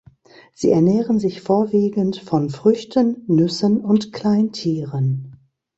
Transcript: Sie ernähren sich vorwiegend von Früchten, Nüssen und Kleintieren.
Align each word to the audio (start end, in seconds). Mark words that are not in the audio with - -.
Sie 0.55 0.71
ernähren 0.71 1.19
sich 1.19 1.41
vorwiegend 1.41 2.17
von 2.17 2.49
Früchten, 2.49 3.23
Nüssen 3.27 3.81
und 3.81 4.11
Kleintieren. 4.11 5.37